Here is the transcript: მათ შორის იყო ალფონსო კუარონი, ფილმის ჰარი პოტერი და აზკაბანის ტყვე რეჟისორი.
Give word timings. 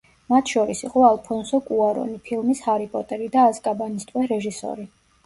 მათ 0.33 0.51
შორის 0.51 0.79
იყო 0.85 1.01
ალფონსო 1.09 1.59
კუარონი, 1.67 2.15
ფილმის 2.29 2.63
ჰარი 2.69 2.87
პოტერი 2.95 3.29
და 3.37 3.45
აზკაბანის 3.51 4.09
ტყვე 4.09 4.25
რეჟისორი. 4.33 4.89